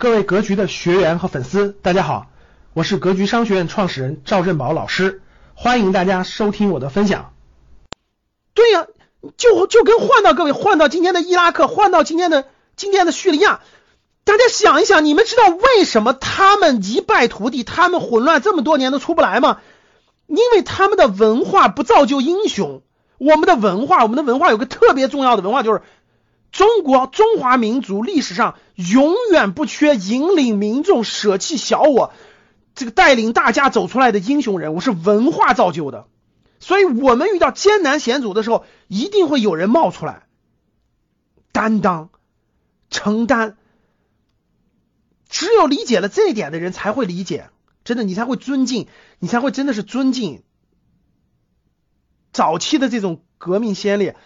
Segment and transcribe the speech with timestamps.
[0.00, 2.28] 各位格局的学员和粉丝，大家好，
[2.72, 5.22] 我是格局商学院创始人赵振宝老师，
[5.54, 7.32] 欢迎大家收听我的分享。
[8.54, 8.86] 对呀、
[9.36, 13.58] 就就跟换到各位换到今天的伊拉克，换到今天的今天的叙利亚，
[14.22, 19.58] 大家想一想，你们知道为什么他们一败涂地，他们混乱这么多年都出不来吗？
[20.28, 22.82] 因为他们的文化不造就英雄。
[23.18, 25.82] 我们的文化，我们的文化有个特别重要的文化，就是
[26.58, 32.12] 中国中华民族历史上永远不缺引领民众舍弃小我，
[32.74, 36.08] 这个带领大家走出来的英雄人物，是文化造就的。
[36.58, 40.26] 所以我们遇到艰难险阻的时候，一定会有人冒出来，
[41.52, 42.10] 担当、
[42.90, 43.56] 承担。
[45.28, 47.50] 只有理解了这一点的人，才会理解，
[47.84, 48.88] 真的，你才会尊敬，
[49.20, 50.42] 你才会真的是尊敬
[52.32, 54.16] 早期的这种革命先烈。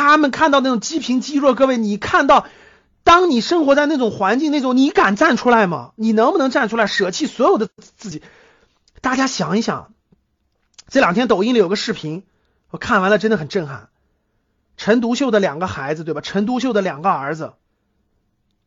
[0.00, 2.46] 他们看到那种积贫积弱，各位，你看到，
[3.04, 5.92] 当你生活在那种环境，那种你敢站出来吗？
[5.94, 8.22] 你能不能站出来，舍弃所有的自己？
[9.02, 9.92] 大家想一想。
[10.88, 12.24] 这两天抖音里有个视频，
[12.70, 13.90] 我看完了真的很震撼。
[14.78, 16.22] 陈独秀的两个孩子，对吧？
[16.22, 17.52] 陈独秀的两个儿子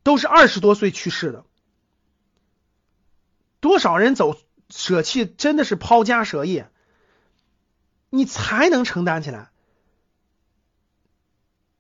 [0.04, 1.46] 都是二十多岁去世的，
[3.60, 4.38] 多少人走
[4.70, 6.70] 舍弃，真的是抛家舍业，
[8.12, 9.50] 你才能承担起来。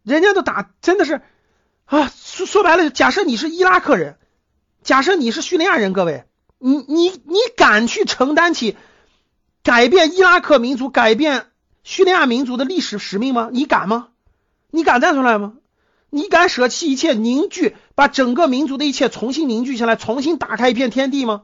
[0.04, 1.22] 人家都打，真的是
[1.86, 4.18] 啊，说说白了，假设你是伊拉克人，
[4.84, 6.26] 假设你是叙利亚人，各位，
[6.60, 8.78] 你你你敢去承担起？
[9.64, 11.48] 改变伊拉克民族、改变
[11.84, 13.50] 叙利亚民族的历史使命吗？
[13.52, 14.10] 你敢吗？
[14.72, 15.54] 你敢站出来吗？
[16.10, 21.44] 你敢舍弃一切，凝聚，把整个民族的一切重新凝聚下来，重新打开一片天地吗？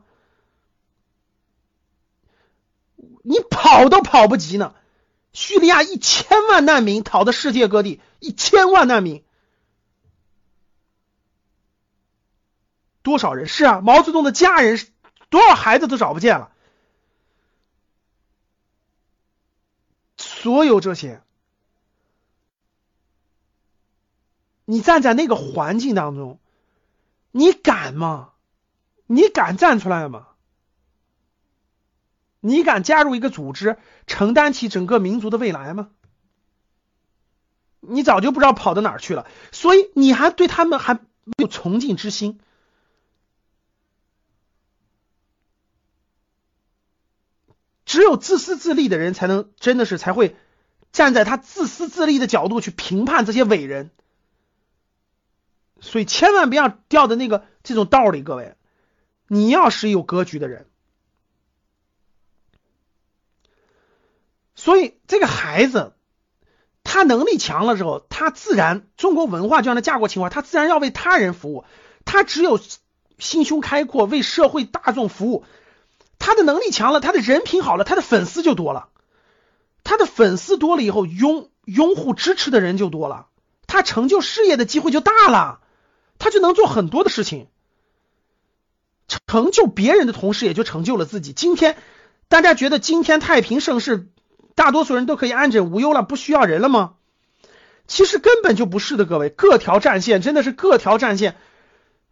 [3.23, 4.73] 你跑都跑不及呢！
[5.31, 9.23] 叙利亚一千万难民逃到世界各地，一千万难民，
[13.01, 13.47] 多少人？
[13.47, 14.77] 是啊，毛泽东的家人，
[15.29, 16.51] 多少孩子都找不见了。
[20.17, 21.21] 所有这些，
[24.65, 26.39] 你站在那个环境当中，
[27.31, 28.33] 你敢吗？
[29.05, 30.27] 你敢站出来吗？
[32.41, 33.77] 你敢加入一个组织，
[34.07, 35.89] 承担起整个民族的未来吗？
[37.79, 42.39] 你早就不知道跑到哪儿去了，所以你还对他们还没有崇敬之心。
[47.85, 50.35] 只有自私自利的人才能真的是才会
[50.91, 53.89] 站在他自私自利的角度去评判这些伟人，
[55.79, 58.55] 所以千万不要掉的那个这种道理，各位，
[59.27, 60.67] 你要是有格局的人，
[64.53, 65.95] 所以这个孩子
[66.91, 71.63] 他能力强了之后，他自然中国文化就像他家国情怀，他自然要为他人服务，
[72.03, 72.59] 他只有
[73.19, 75.45] 心胸开阔，为社会大众服务。
[76.17, 78.89] 他的能力强了，他的人品好了，他的粉丝就多了。
[79.83, 83.27] 他的粉丝多了以后，拥拥护支持的人就多了，
[83.67, 85.59] 他成就事业的机会就大了，
[86.17, 87.49] 他就能做很多的事情，
[89.27, 91.33] 成就别人的同时，也就成就了自己。
[91.33, 91.77] 今天
[92.29, 94.09] 大家觉得今天太平盛世，
[94.59, 96.95] 大多数人都可以安枕无忧了，不需要人了吗？
[97.87, 101.37] 其实根本就不是的，各位，各条战线真的是各条战线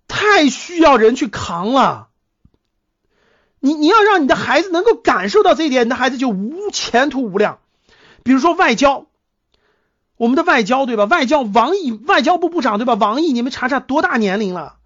[0.07, 2.07] 太需要人去扛了。
[3.59, 7.59] 你你要让你的孩子能够感受到这一点，你的孩子就无前途无量。
[8.23, 9.07] 比如说外交，
[10.15, 11.03] 我们的外交对吧？
[11.03, 12.93] 外交王毅，外交部部长对吧？
[12.93, 14.77] 王毅，你们查查多大年龄了，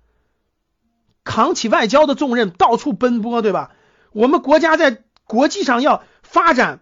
[1.24, 3.70] 扛起外交的重任，到处奔波对吧？
[4.14, 6.80] 我们国家在国际上要发展，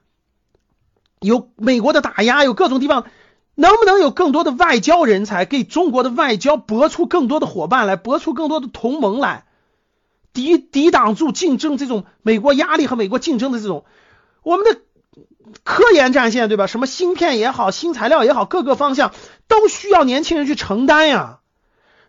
[1.19, 3.05] 有美国的打压，有各种地方，
[3.55, 9.45] 能不能有更多的外交人才，给中国的外交搏出更多的伙伴来，搏出更多的同盟来？
[10.31, 13.83] 抵抵挡住竞争这种美国压力和美国竞争的这种，
[14.43, 14.79] 我们的
[15.63, 16.67] 科研战线对吧？
[16.67, 19.11] 什么芯片也好，新材料也好，各个方向
[19.47, 21.39] 都需要年轻人去承担呀。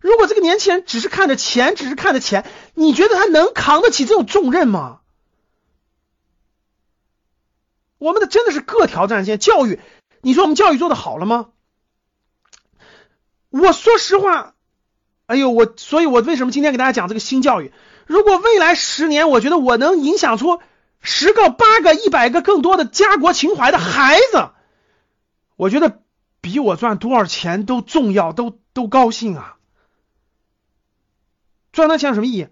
[0.00, 2.44] 如果这个年轻人只是看着钱，只是看着钱，
[2.74, 4.99] 你觉得他能扛得起这种重任吗？
[8.00, 9.78] 我们的真的是各条战线，教育，
[10.22, 11.50] 你说我们教育做的好了吗？
[13.50, 14.54] 我说实话，
[15.26, 17.74] 哎呦，我所以，我为什么今天给大家讲这个新教育？
[18.06, 20.62] 如果未来十年，我觉得我能影响出
[21.00, 24.48] 十个、八个、一百个更多的家国情怀的孩子，
[25.56, 26.00] 我觉得
[26.40, 29.58] 比我赚多少钱都重要，都都高兴啊！
[31.70, 32.48] 赚那钱有什么意义？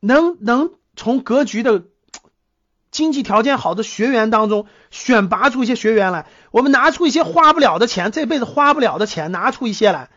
[0.00, 1.86] 能能从格局的
[2.90, 10.10] 经济条件好的学员当中选拔出一些学员来，我们拿出一些花不了的钱，这辈子花不了的钱，拿出一些来。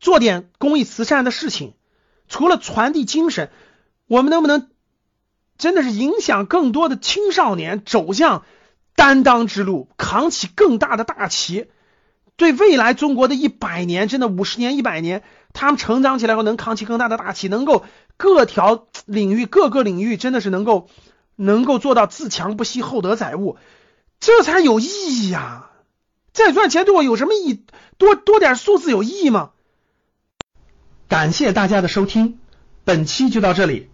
[0.00, 1.74] 做点公益慈善的事情。
[2.28, 3.50] 除了传递精神，
[4.06, 4.68] 我们能不能
[5.56, 8.44] 真的是影响更多的青少年走向
[8.94, 11.68] 担当之路，扛起更大的大旗？
[12.36, 17.84] 对未来中国的一百年，真的五十年、一百年，他们成长起来后能扛起更大的大旗，能够
[18.16, 20.88] 各条领域、各个领域真的是能够
[21.40, 23.56] 能够做到自强不息、厚德载物，
[24.18, 25.70] 这才有意义呀！
[26.32, 27.64] 再赚钱对我有什么意义？
[27.96, 29.50] 多多点数字有意义吗？
[31.08, 32.40] 感谢大家的收听，
[32.84, 33.88] 本期就到这里。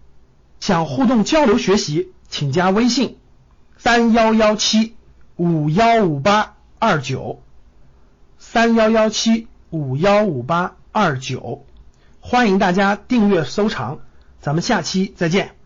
[0.61, 3.19] 想互动交流学习，请加微信
[3.77, 4.97] 三幺幺七
[5.37, 7.43] 五幺五八二九。
[8.39, 11.67] 三幺幺七五幺五八二九，
[12.21, 14.01] 欢迎大家订阅收藏，
[14.41, 15.64] 咱们下期再见。